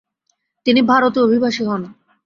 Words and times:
তিনি 0.65 0.81
ভারতে 0.81 1.19
অভিবাসী 1.21 1.63
হন। 1.63 1.81